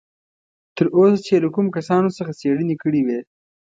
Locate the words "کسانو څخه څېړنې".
1.77-2.75